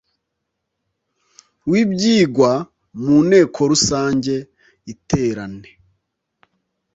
w 1.69 1.71
ibyigwa 1.81 2.51
mu 3.03 3.17
nteko 3.27 3.59
rusange 3.71 4.35
iterane 4.93 5.69